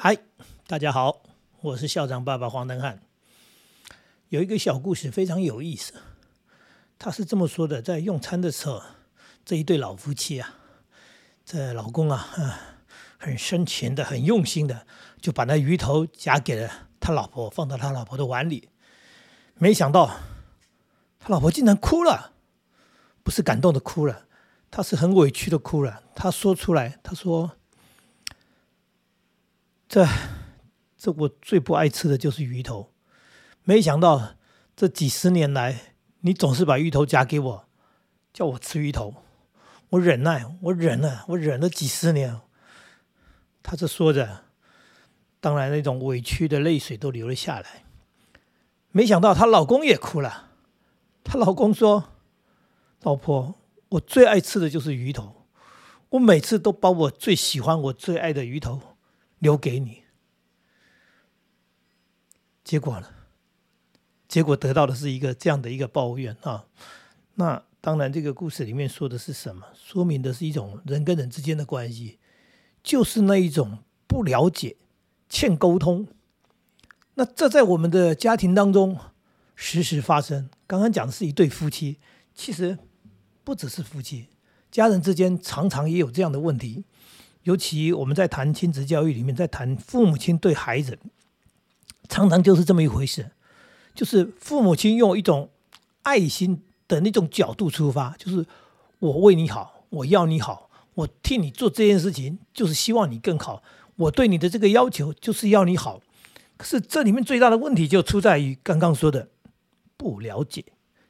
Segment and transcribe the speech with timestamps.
[0.00, 0.16] 嗨，
[0.68, 1.22] 大家好，
[1.60, 3.02] 我是校长爸爸黄登汉。
[4.28, 5.92] 有一个小故事非常有意思，
[7.00, 8.80] 他是这么说的：在用餐的时候，
[9.44, 10.54] 这一对老夫妻啊，
[11.44, 12.28] 这老公啊，
[13.18, 14.86] 很深情的、很用心的，
[15.20, 16.70] 就把那鱼头夹给了
[17.00, 18.68] 他老婆，放到他老婆的碗里。
[19.56, 20.20] 没想到，
[21.18, 22.34] 他老婆竟然哭了，
[23.24, 24.26] 不是感动的哭了，
[24.70, 26.04] 他是很委屈的哭了。
[26.14, 27.57] 他说出来，他说。
[29.88, 30.06] 这，
[30.98, 32.92] 这我最不爱吃的就是鱼头。
[33.64, 34.34] 没想到
[34.76, 37.68] 这几十年来，你总是把鱼头夹给我，
[38.32, 39.14] 叫我吃鱼头。
[39.90, 42.38] 我忍耐，我忍了，我忍了几十年。
[43.62, 44.44] 他这说着，
[45.40, 47.84] 当然那种委屈的泪水都流了下来。
[48.90, 50.50] 没想到她老公也哭了。
[51.24, 52.10] 她老公说
[53.02, 53.54] ：“老婆，
[53.90, 55.46] 我最爱吃的就是鱼头，
[56.10, 58.80] 我每次都把我最喜欢、我最爱的鱼头。”
[59.38, 60.02] 留给你，
[62.64, 63.08] 结果呢？
[64.26, 66.66] 结果得到的是一个这样的一个抱怨啊。
[67.36, 69.66] 那当然，这个故事里面说的是什么？
[69.74, 72.18] 说明的是一种人跟人之间的关系，
[72.82, 74.76] 就是那一种不了解、
[75.28, 76.08] 欠沟通。
[77.14, 78.98] 那这在我们的家庭当中
[79.54, 80.50] 时时发生。
[80.66, 81.98] 刚刚讲的是一对夫妻，
[82.34, 82.76] 其实
[83.44, 84.26] 不只是夫妻，
[84.70, 86.84] 家人之间常常也有这样的问题。
[87.48, 90.98] 尤其我们在谈亲子教育里面，在谈父母亲对孩子，
[92.06, 93.30] 常常就是这么一回事，
[93.94, 95.48] 就是父母亲用一种
[96.02, 98.44] 爱心的那种角度出发，就是
[98.98, 103.62] 我为你好，我要你好，我替你做这件事情，就是希望你更好，
[103.96, 106.02] 我对你的这个要求就是要你好。
[106.58, 109.30] 可是这里面最大的问题就出在于刚刚说的
[109.96, 110.66] 不了解、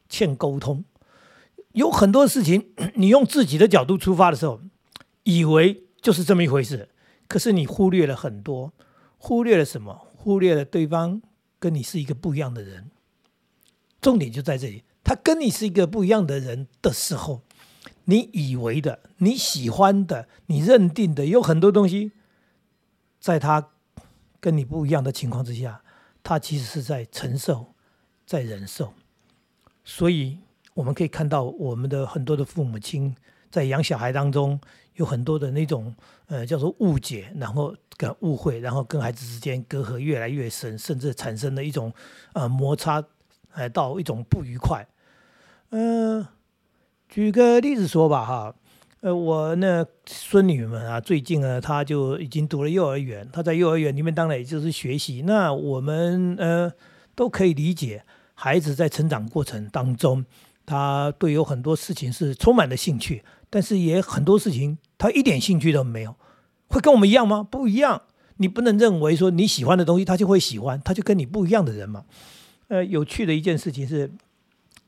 [0.08, 0.84] 欠沟通，
[1.72, 4.60] 有很多事情你用自己的角度出发的时候，
[5.24, 5.82] 以为。
[6.00, 6.88] 就是这么一回事，
[7.26, 8.72] 可是你忽略了很多，
[9.18, 10.06] 忽略了什么？
[10.16, 11.20] 忽略了对方
[11.58, 12.90] 跟你是一个不一样的人。
[14.00, 17.42] 重点就在这里，他跟你是一个不一样的人的时候，
[18.04, 22.12] 你以为的、你喜欢的、你认定的，有很多东西，
[23.20, 23.70] 在他
[24.38, 25.82] 跟你不一样的情况之下，
[26.22, 27.74] 他其实是在承受、
[28.24, 28.94] 在忍受。
[29.84, 30.38] 所以
[30.74, 33.16] 我们可以看到，我们的很多的父母亲
[33.50, 34.60] 在养小孩当中。
[34.98, 35.94] 有很多的那种
[36.26, 41.92] 呃叫做误解，然后跟误会，然后跟孩子之间隔阂越来越深，甚至产生了一种
[42.34, 43.02] 呃摩擦，
[43.54, 44.86] 呃到一种不愉快。
[45.70, 46.26] 嗯，
[47.08, 48.54] 举个例子说吧哈，
[49.00, 55.22] 呃我那孙女们啊，最近呢，她就已经读了幼儿园，她在幼儿园里面当然也就是学习。
[55.22, 56.72] 那我们呃
[57.14, 58.04] 都可以理解，
[58.34, 60.24] 孩子在成长过程当中，
[60.66, 63.22] 他对有很多事情是充满了兴趣。
[63.50, 66.16] 但是也很多事情，他一点兴趣都没有，
[66.68, 67.42] 会跟我们一样吗？
[67.42, 68.02] 不一样。
[68.40, 72.04] 你不能认为说你喜欢的东西，他就会喜欢，他就跟你不一样的人嘛。
[72.68, 74.12] 呃，有趣的一件事情是，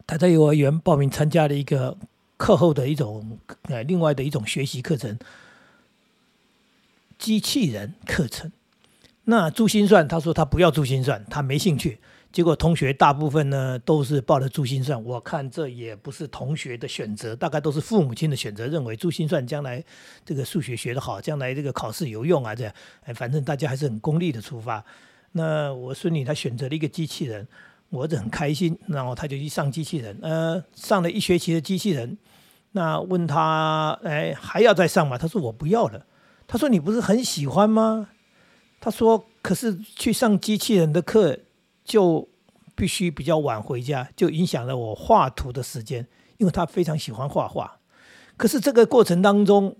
[0.06, 1.96] 他在幼儿园报名参加了一个
[2.36, 5.18] 课后的一种呃另外的一种学习课程，
[7.18, 8.52] 机器人课程。
[9.24, 11.98] 那珠心算，他说他不要珠心算，他没兴趣。
[12.32, 19.82] 结果同学大部分呢都是报了珠心算，我看这也不是同学的选择，大概都是父母亲的选择，认为珠心算将来
[20.24, 24.84] 这个数学学得好，将来这个考试有用啊，这样，哎，反正大家还是很功利的出发。
[25.32, 27.48] 那我孙女她选择了一个机器人，
[27.88, 32.16] 我儿子很开心，然后他就去上机器人，呃，上了一学期的机器人，
[32.70, 35.18] 那问他，哎，还要再上吗？
[35.18, 36.06] 他说我不要了。
[36.46, 38.10] 他说你不是很喜欢吗？
[38.80, 41.36] 他说可是去上机器人的课。
[41.90, 42.28] 就
[42.76, 46.06] 必须比较晚回家，就影响了我画图的时间。
[46.38, 47.70] 因为他非常喜欢画画，
[48.38, 49.76] 可是这个过程当中，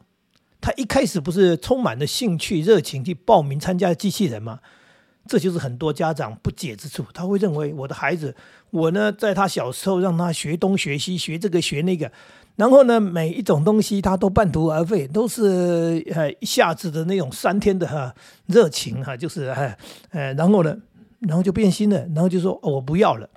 [0.61, 4.61] 他一开始不是充满了兴趣、热情去报名参加机器人吗？
[5.27, 7.03] 这就是很多家长不解之处。
[7.15, 8.37] 他会认为我的孩子，
[8.69, 12.13] 我呢在他小时候让他学东学西，学这个学那个，
[12.57, 19.79] 然后呢每一种东西他都半途而废，都是呃一下子的那种三天的哈热情哈，就是哎
[20.11, 20.77] 呃，然后呢。
[21.21, 23.29] 然后就变心了，然后就说：“哦，我不要了。”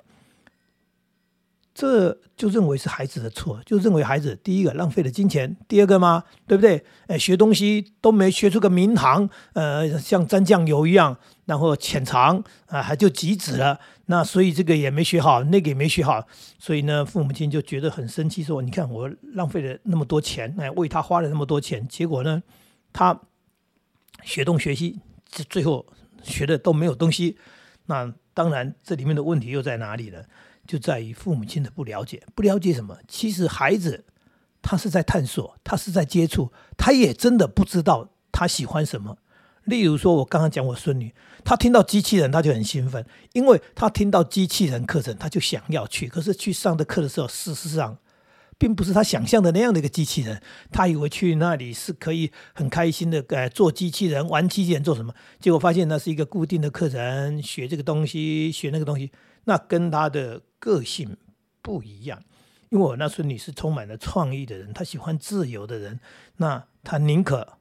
[1.74, 6.84] 这就认为是孩子的错，就认为孩子第一个浪费了金钱，第二个嘛，对不对？
[7.08, 13.80] 哎，学东西都没学出个名堂，呃，像沾酱油一样，然后浅尝啊，还就极止了。
[14.06, 16.24] 那所以这个也没学好，那个也没学好，
[16.60, 22.40] 所以呢，父母亲就觉得很生气，说：“你看我浪费了那么多钱，哎，为他花了那么多钱，结果呢，
[22.92, 23.20] 他
[24.22, 25.84] 学东学西，最后
[26.22, 27.36] 学的都没有东西。”
[27.86, 30.24] 那当然，这里面的问题又在哪里呢？
[30.66, 32.22] 就在于父母亲的不了解。
[32.34, 32.98] 不了解什么？
[33.06, 34.04] 其实孩子
[34.62, 39.18] 他是在探索，他是在接触，他也真的不知道他喜欢什么。
[39.64, 46.06] 例如说，我刚刚讲我孙女，她听到机器人，她就很兴奋，因为她听到机器人课程，她就想要去。
[46.06, 47.96] 可是去上的课的时候，事实上
[48.58, 50.40] 并不是他想象的那样的一个机器人。
[50.70, 55.14] 他以为去那里是可以很开心的，呃，做机器人、玩机器人、做什么？
[55.40, 59.10] 结果发现那是一个固定的课程，学这个东西，学那个东西，
[59.44, 61.16] 那跟他的个性
[61.62, 62.22] 不一样。
[62.70, 66.00] 因为我那孙女是充满了创意的人，她喜欢自由的人，
[66.36, 67.58] 那她宁可。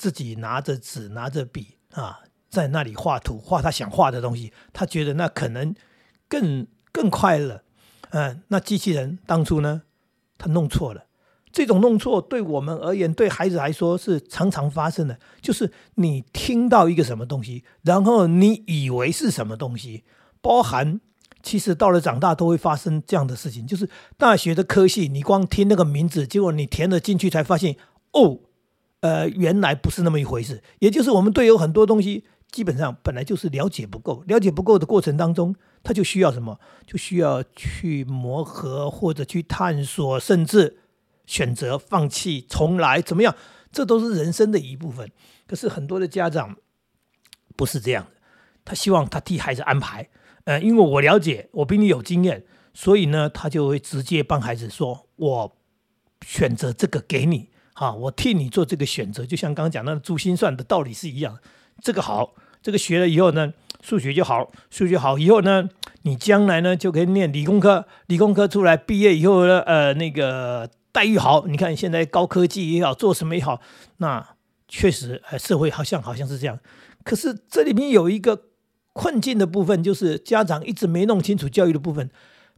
[0.00, 5.74] 自己拿着纸拿着笔啊，在那里画图画他想画的东西，他觉得那可能
[6.28, 7.64] 更更快乐。
[8.10, 9.82] 嗯，那机器人当初呢，
[10.38, 11.04] 他弄错了。
[11.52, 15.18] 这种弄错对我们而言，对孩子来说是常常发生的。
[15.42, 20.04] 就是你听到一个什么东西，然后你以为是什么东西，
[20.40, 21.00] 包含
[21.42, 23.66] 其实到了长大都会发生这样的事情。
[23.66, 27.76] 就是大学的科系，你光听那个名字，结果你填了进去才发现，
[28.12, 28.38] 哦。
[29.00, 40.78] 呃，原来不是那么一回事，也就是我们对有很多东西，基本上本来就是了解不够，了解不够的过程当中，他就需要什么，就需要去磨合或者去探索，甚至
[41.26, 43.34] 选择放弃重来，怎么样？
[43.70, 45.10] 这都是人生的一部分。
[45.46, 46.56] 可是很多的家长
[47.54, 48.10] 不是这样的，
[48.64, 50.08] 他希望他替孩子安排，
[50.44, 55.56] 呃，因为我了解，我比你有经验，所以呢，他就会直接帮孩子说，我
[56.24, 57.50] 选择这个给你。
[57.74, 61.38] 啊，我替你做这个选择，就像刚刚讲那个珠心算的道理是一样。
[61.82, 65.68] 这个好，这个学了以后呢，数学就好，数学好以后呢，
[66.02, 71.46] 你将来呢就可以念理工科，理工科出来毕业以后呢，呃，那个待遇好。
[71.46, 73.60] 你看现在高科技也好，做什么也好，
[73.98, 74.36] 那
[74.66, 76.58] 确实，呃，社会好像好像是这样。
[77.04, 78.44] 可是这里面有一个
[78.92, 82.10] 困境的部分，就是家长一直没弄清楚教育的部分，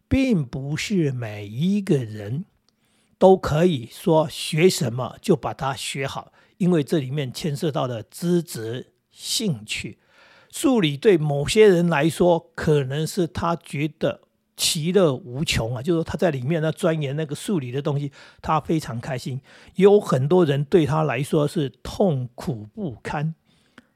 [0.08, 2.44] 并不是每一个人。
[3.18, 8.89] 都可以说学什么就把它学好，因为这里面牵涉到的资质、
[9.20, 9.98] 兴趣。
[10.50, 14.22] 数理对某些人来说，可能是他觉得
[14.56, 19.42] 其乐无穷啊，就是说他在里面呢钻研那个数理的东西，他非常开心。
[19.74, 23.34] 有很多人对他来说是痛苦不堪，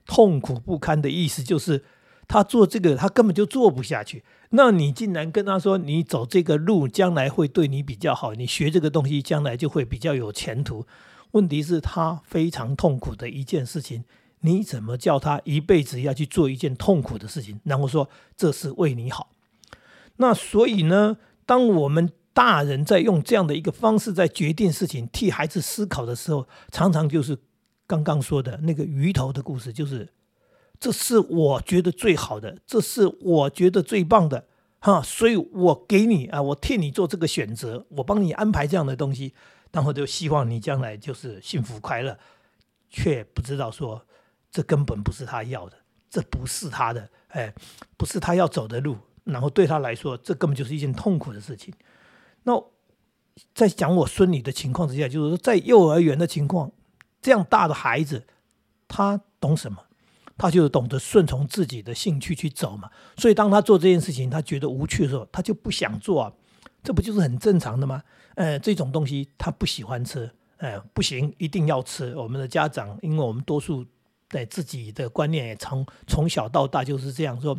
[0.05, 1.85] 痛苦不堪的意思就是。
[2.27, 4.25] 他做这个，他根本就做不下去。
[4.49, 10.87] 那你竟然跟他说，你走这个路将来会对你比较好，你学这个东西将来就会比较有前途。
[11.33, 14.05] 问题是，他非常痛苦的一件事情，
[14.45, 17.61] 你怎么叫他一辈子要去做一件痛苦的事情？
[17.65, 19.31] 然后说这是为你好。
[20.17, 27.39] 那所以呢，当我们大人在用这样的一个方式在决定事情、替孩子思考的时候，常常就是
[27.87, 30.09] 刚刚说的那个鱼头的故事，就是。
[30.81, 34.45] 这是我觉得最好的，这是我觉得最棒的，
[34.81, 39.33] 哈，所以我给你啊，我替你做这个选择，我帮你安排这样的东西，
[39.71, 42.19] 然后就希望你将来就是幸福快乐，
[42.91, 44.05] 却不知道说
[44.55, 45.77] 这根本不是他要的，
[46.09, 47.53] 这不是他的，哎，
[47.97, 51.75] 不是他要走的路，然后对他来说，这根本就是一件痛苦的事情。
[52.45, 52.53] 那
[53.53, 56.71] 在讲我孙女的情况之下，就是说在幼儿园的情况，
[57.21, 58.29] 这样大的孩子，
[58.87, 59.79] 他懂什么？
[60.39, 66.33] 他就懂得顺从自己的兴趣去走嘛，所以当他做这件事情，他觉得无趣的时候，他就不想做啊，
[66.85, 68.05] 这不就是很正常的吗？
[68.37, 72.17] 呃，这种东西他不喜欢吃，哎，不行，一定要吃。
[72.17, 73.85] 我们的家长，因为我们多数
[74.29, 77.59] 对自己的观念也从从小到大就是这样说，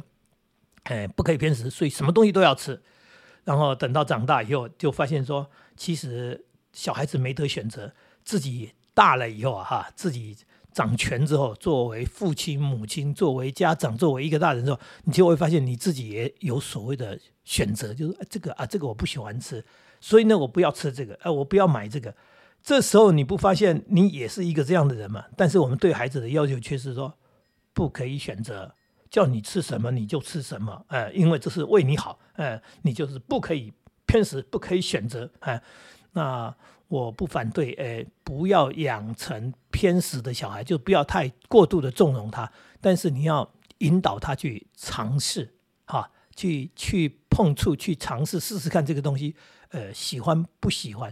[0.84, 2.82] 哎，不可以偏食，所以什么东西都要吃。
[3.44, 10.38] 然后等到长大以后，就发现说，其实小孩子没得选择，自己大了以后啊，哈，自己。
[10.75, 19.63] 掌权之后，作为父亲、母亲，作为家长，作为一个大人之后，你就会发现你自己也有所谓的选择，就是这个啊，这个我不喜欢吃，
[20.01, 22.13] 所以呢，我不要吃这个，哎，我不要买这个。
[22.66, 25.26] 这时候你不发现你也是一个这样的人吗？
[25.38, 27.16] 但是我们对孩子的要求却是说，
[27.74, 28.74] 不可以选择，
[29.12, 33.72] 叫你吃什么你就吃什么，哎，因为这是为你好，哎，你就是不可以
[34.08, 35.62] 偏食，不可以选择，哎，
[36.14, 36.56] 那。
[36.88, 42.50] 我不反对，诶，不要养成偏食的小孩，就不要太过度的纵容他。
[42.80, 45.56] 但是你要引导他去尝试，
[45.86, 49.36] 哈，去去碰触，去尝试试试看这个东西，
[49.70, 51.12] 呃，喜欢不喜欢？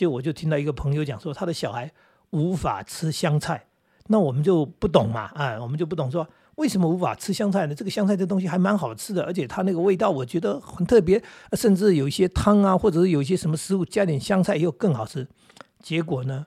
[0.00, 1.92] 就我就听到一个朋友讲说，他的小孩
[2.30, 3.66] 无法吃香菜，
[4.06, 6.26] 那我们就不懂嘛，啊，我们就不懂说。
[6.54, 7.74] 为什么无法吃香菜呢？
[7.74, 15.28] 这个香菜这东西还蛮好吃的，而且它那个味道我觉得很特别，甚至有一些汤啊，或者是有一些什么食物加点香菜又更好吃。
[15.82, 16.46] 结果呢，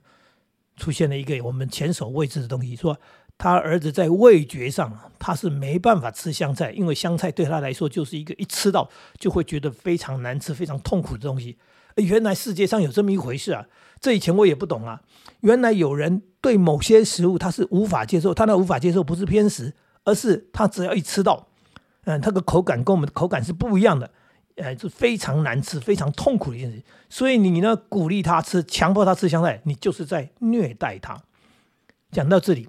[0.76, 2.98] 出现了一个我们前所未知的东西，说
[3.38, 11.56] 他儿子在味觉上他是没办法吃香菜，因为香菜对他来说就是一个一吃到就会觉得非常难吃、非常痛苦的东西。
[11.96, 13.68] 原来世界上有这么一回事啊！
[14.00, 15.02] 这以前我也不懂啊。
[15.42, 19.74] 原来有人对某些食物他是无法接受，他那无法接受不是偏食，
[20.04, 21.48] 而是他只要一吃到，
[22.06, 24.12] 嗯，他的口感跟我们的口感是不一样的，
[24.56, 26.82] 呃，是非常难吃、非常痛苦的一件事。
[27.10, 31.22] 所以你呢，鼓励他吃，强迫他吃香菜，你就是在虐待他。
[32.12, 32.68] 讲到这里，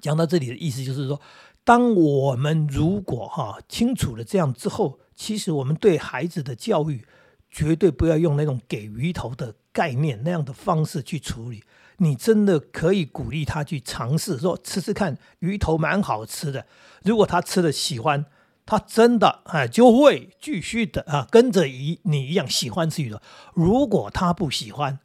[0.00, 1.20] 讲到这里的意思就是说，
[1.64, 7.04] 当我们如果哈清楚了这样之后，其实我们对孩子的教育。
[7.52, 11.62] 绝对不要用那种给鱼头的概念那样的方式去处理。
[11.98, 16.66] 你真的可以鼓励他去尝试，说吃吃看鱼头蛮好吃的。
[17.04, 18.24] 如果他吃了喜欢，
[18.64, 23.20] 他真的啊就会继续的啊跟着一你一样喜欢吃鱼头。
[23.54, 24.98] 如果他不喜欢，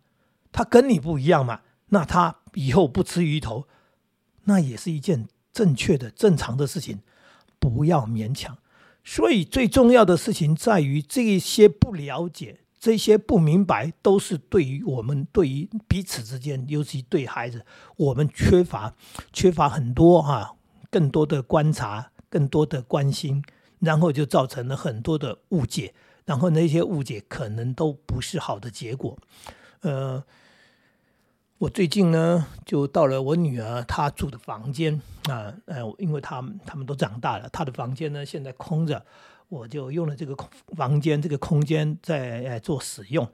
[0.52, 3.68] 他跟你不一样嘛，那他以后不吃鱼头，
[4.46, 7.02] 那也是一件正确的、正常的事情。
[7.60, 8.58] 不要勉强。
[9.10, 18.94] 所以最重要的事情在于，这一些不了解、这些不明白，都是对于我们、对于彼此之间，尤其对孩子，我们缺乏、
[19.32, 20.58] 缺乏很多哈，
[20.92, 23.42] 更多的观察、更多的关心，
[23.80, 25.94] 然后就造成了很多的误解，
[26.26, 29.18] 然后那些误解可能都不是好的结果，
[29.84, 30.22] 呃。
[31.60, 39.04] 我最近呢，就到了我女儿她住的房间啊，呃，因为他们他们都长大了，她的房间呢现在空着，
[39.50, 43.28] 我就用了这个空房间这个空间在做使用。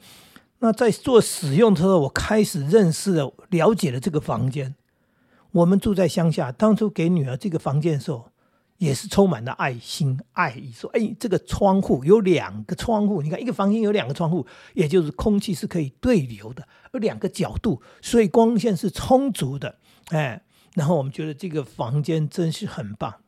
[0.59, 4.73] 那在做使用的时候，我开始认识了、了解了这个房间。
[5.51, 8.29] 我们住在乡下，当初给女儿这个房间的时候。
[8.79, 10.69] 也是充满了爱心、爱意。
[10.73, 19.79] 说：“哎，这个窗户有两个窗户，你看一个房间有两个窗户，也就是空气是可以对流的，有两个角度，所以光线是充足的。
[20.09, 23.21] 哎，然后我们觉得这个房间真是很棒。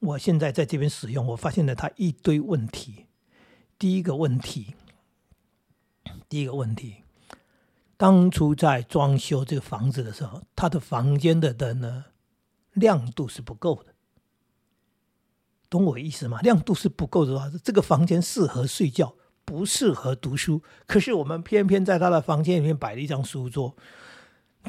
[0.00, 3.06] 我现在在这边使用，我发现了它一堆问题。
[3.78, 4.74] 第一个问题，
[6.28, 6.96] 第一个问题，
[7.96, 12.06] 当初在装修这个房子的时候，它的房间的灯呢
[12.72, 13.94] 亮度是不够的。”
[15.70, 16.40] 懂我意思吗？
[16.40, 19.14] 亮度是不够的话，这个房间适合睡觉，
[19.46, 20.60] 不适合读书。
[20.86, 23.74] 可是我们偏偏在他的房间里面摆了一张书桌，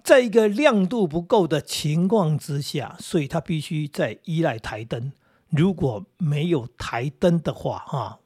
[0.01, 5.11] 在一个亮度不够的情况之下，所以他必须在依赖台灯。
[5.49, 8.19] 如果没有台灯的话，哈，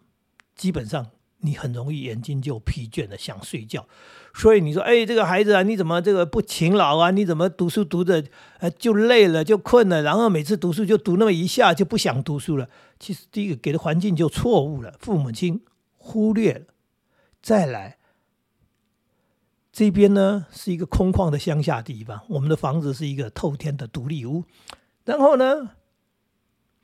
[0.55, 1.07] 基本上。
[1.43, 3.87] 你很容易眼睛就疲倦了，想睡觉。
[4.31, 7.09] 所以你说，哎，这个孩子啊，你怎么这个不勤劳啊？
[7.09, 8.23] 你怎么读书读的，
[8.59, 12.69] 呃，就累了，就困了，然后每次读书就读那么一下，就不想读书了。
[12.99, 15.59] 其实第一个给的环境就错误了，父母亲
[16.01, 16.65] 忽略了。
[17.41, 17.97] 再来，
[19.71, 24.43] 这边呢是一个空旷的乡下地方，我们的房子是一个透天的独立屋，
[25.05, 25.75] 然后呢，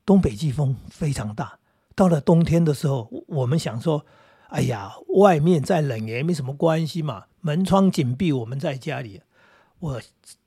[0.06, 1.60] 东北季风非常大。
[1.96, 4.06] 到了冬天的时候，我们想说。
[4.50, 8.32] 哎呀，外面再冷也没什么关系嘛，门窗紧闭。
[8.32, 9.22] 我们在家里，
[9.80, 10.02] 我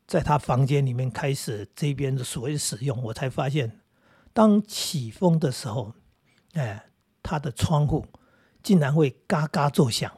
[0.06, 3.78] 在他房间里面开始这边的所谓使用，我才发现，
[4.32, 5.92] 当起风的时候，
[6.54, 6.86] 哎，
[7.22, 8.06] 他的窗户
[8.62, 10.10] 竟然会嘎嘎作响。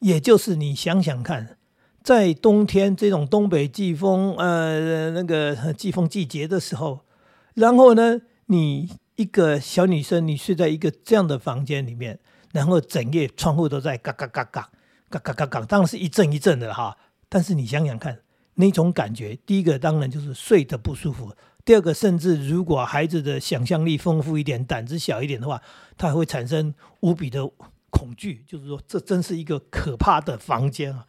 [0.00, 1.56] 也就是你想想看，
[2.02, 7.00] 在冬天这种东北季风，呃，那个季风季节的时候，
[7.54, 12.18] 然后呢，你一个小女生，你睡在一个这样的房间里面。
[12.52, 14.70] 然后整夜窗户都在嘎嘎嘎嘎
[15.10, 16.96] 嘎嘎嘎嘎，当然是一阵一阵的哈。
[17.28, 18.18] 但是你想想看，
[18.54, 21.26] 那种感觉，第一个当然就是睡得不舒服；
[21.66, 25.60] 第二个，甚至如果孩子的想象力丰富一点、胆子小一点的话，
[25.98, 27.50] 他会产生无比的
[27.96, 31.06] 恐惧，就是说这真是一个可怕的房间啊！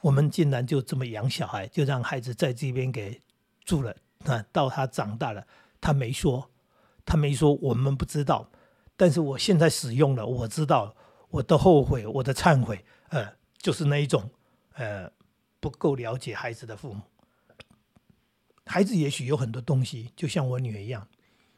[0.00, 3.22] 我们竟然就这么养小孩，就让孩子在这边给
[3.64, 3.94] 住了。
[4.24, 5.46] 那到他长大了，
[5.80, 6.50] 他没说，
[7.04, 8.50] 他没说，我们不知道。
[8.96, 10.94] 但是我现在使用了，我知道
[11.28, 14.28] 我的后悔，我的忏悔，呃，就是那一种，
[14.74, 15.08] 呃，
[15.60, 17.00] 不够了解孩子的父母。
[18.66, 21.08] 孩子也许有很多东西，就像我女儿一样，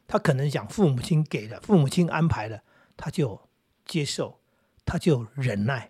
[0.07, 2.63] 她可能想父母亲给的，父母亲安排的，
[2.95, 3.49] 她就
[3.91, 4.39] 接受，
[4.85, 5.89] 他就忍耐。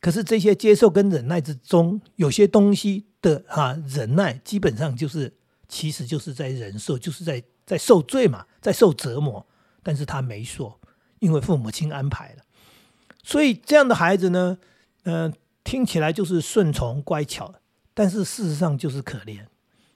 [0.00, 5.32] 可是这些接受跟忍耐之中，有些东西的哈忍耐，基本上就是
[5.66, 9.46] 其实就是在忍受，就是在在受罪嘛，在受折磨。
[9.82, 10.78] 但是他没说。
[11.20, 12.44] 因为父母亲安排了，
[13.24, 14.56] 所以这样的孩子呢，
[15.02, 17.52] 嗯，听起来就是顺从乖巧，
[17.92, 19.40] 但是事实上就是可怜，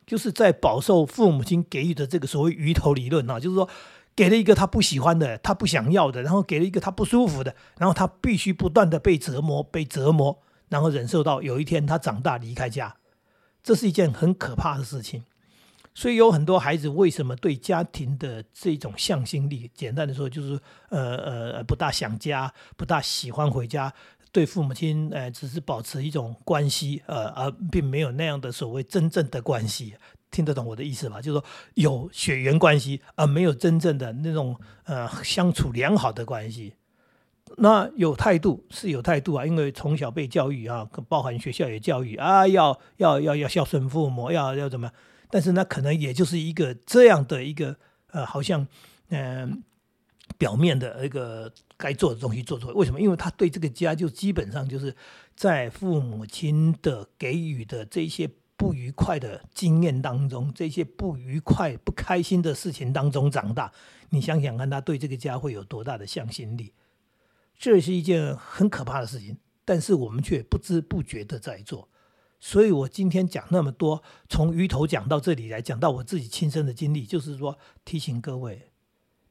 [0.05, 3.69] 就是在饱受父母亲给予的这个所谓鱼头理论啊，就是说
[4.15, 10.39] 给了一个他不喜欢的、他不想要的，然后给了一个他不舒服的，然后他必须不断的被折磨、被折磨，
[10.69, 12.97] 然后忍受到有一天他长大离开家，
[13.63, 15.25] 这是一件很可怕的事情。
[15.95, 23.93] 所以有很多孩子为什么对家庭的这种向心力，简单的说就是呃呃不大想家，不大喜欢回家，
[24.31, 29.95] 对父母亲，呃，只是保持一种关系，呃，而并没有那样的所谓真正的关系，
[30.33, 31.21] 听得懂我的意思吧？
[31.21, 36.75] 就是说有血缘关系，而没有真正的那种呃相处良好的关系。
[37.59, 44.91] 那有态度是有态度啊，因为从小被教育啊，包含学校也教育啊，要要要要孝顺父母，要要怎么？
[45.31, 47.77] 但是那可能也就是一个这样的一个
[48.11, 48.67] 呃，好像
[49.11, 49.63] 嗯。
[50.39, 53.01] 表面的一个该做的东西做做，为什么？
[53.01, 54.93] 因为他对这个家就基本上就是
[55.37, 63.73] 在父母亲的给予的这些不愉快的经验当中，这些不愉快、不开心的事情当中长大。
[64.11, 66.75] 你想想看，他对这个家会有多大的向心力？
[67.59, 71.89] 这是一件很可怕的事情，但是我们却不知不觉的在做。
[72.39, 78.69] 所以我今天讲那么多，从鱼头讲到这里来讲到我自己亲身的经历，就是说提醒各位。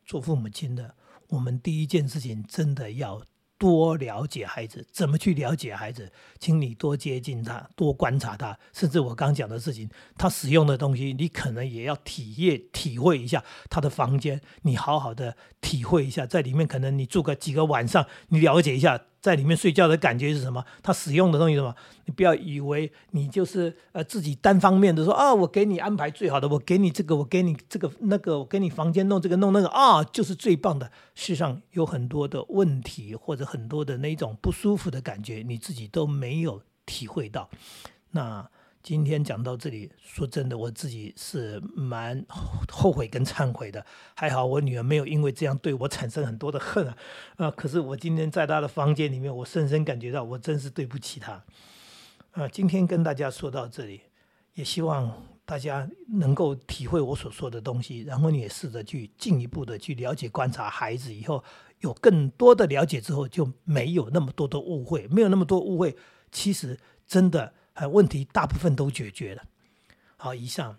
[0.06, 0.96] 做父母亲的，
[1.28, 3.22] 我们第一件事情真的要
[3.62, 6.12] 多了解孩子，怎么去了解孩子？
[6.40, 9.88] 请你多接近他，多观察他，甚至我刚讲的事情，
[10.18, 19.00] 他使用的东西，你可能也要体验、体会一下他的房间，你好好的体会一下，在里面可能你住个几个晚上，你了解一下。
[19.22, 20.66] 在里面睡觉的感觉是什么？
[20.82, 21.74] 他使用的东西什么？
[22.06, 30.92] 你不要以为你就是呃自己单方面的说啊，我给你安排最好的，我给你这个，我给你这个那个，我给你房间弄这个弄那个啊，就是最棒的。
[31.14, 37.50] 世上有很多的问题或者很多的那种不舒服的感觉，你自己都没有体会到。
[38.12, 38.50] 那。
[38.84, 42.26] 今天讲到这里，说真的，我自己是蛮
[42.68, 43.86] 后悔跟忏悔的。
[44.16, 46.92] 还好我女儿没有因为这样对我产生很多的恨
[47.36, 51.44] 啊，可是我今天在她的房间里面，我深深感觉到我真是对不起她。
[52.32, 54.02] 啊，今天跟大家说到这里，
[54.56, 55.14] 也希望
[55.46, 61.44] 大家能够体会我所说的东西，然后你也试着去进一步的去了解、观察孩子，以后
[61.82, 65.96] 有更多的了解之后，就没有那么多的误会，没有那么多误会，
[66.32, 67.54] 其实真的。
[67.82, 69.42] 呃，问题大部分都解决了。
[70.16, 70.78] 好，以上。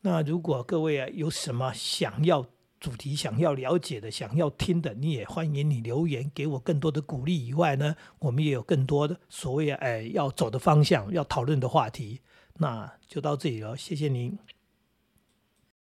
[0.00, 2.46] 那如果各位啊有什么想要
[2.80, 7.46] 主题、想要了解的、想要听的，你也欢迎你留言给我更多的鼓励。
[7.46, 12.22] 以外呢，我们也有更多的所谓哎要走的方向、要讨论的话题。
[12.54, 14.38] 那就到这里了，谢谢您。